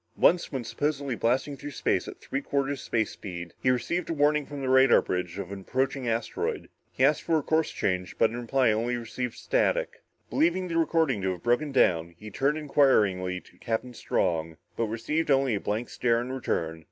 Once, 0.17 0.51
when 0.51 0.63
supposedly 0.63 1.13
blasting 1.15 1.55
through 1.55 1.69
space 1.69 2.07
at 2.07 2.19
three 2.19 2.41
quarters 2.41 2.81
space 2.81 3.11
speed, 3.11 3.53
he 3.61 3.69
received 3.69 4.09
a 4.09 4.13
warning 4.13 4.47
from 4.47 4.59
the 4.59 4.67
radar 4.67 4.99
bridge 4.99 5.37
of 5.37 5.51
an 5.51 5.59
approaching 5.61 6.07
asteroid. 6.07 6.69
He 6.91 7.05
asked 7.05 7.21
for 7.21 7.37
a 7.37 7.43
course 7.43 7.69
change, 7.69 8.17
but 8.17 8.31
in 8.31 8.41
reply 8.41 8.71
received 8.71 9.25
only 9.35 9.37
static. 9.37 10.01
Believing 10.31 10.69
the 10.69 10.77
recording 10.79 11.21
to 11.21 11.33
have 11.33 11.43
broken 11.43 11.71
down, 11.71 12.15
he 12.17 12.31
turned 12.31 12.57
inquiringly 12.57 13.41
to 13.41 13.59
Captain 13.59 13.93
Strong, 13.93 14.57
but 14.75 14.85
received 14.85 15.29
only 15.29 15.53
a 15.53 15.59
blank 15.59 15.87
stare 15.87 16.19
in 16.19 16.31
return. 16.31 16.79